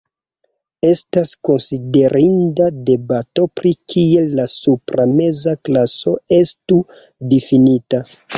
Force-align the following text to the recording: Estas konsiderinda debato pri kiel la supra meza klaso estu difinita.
Estas 0.91 1.33
konsiderinda 1.49 2.69
debato 2.87 3.45
pri 3.59 3.73
kiel 3.93 4.33
la 4.41 4.47
supra 4.55 5.07
meza 5.21 5.55
klaso 5.69 6.15
estu 6.41 6.81
difinita. 7.37 8.03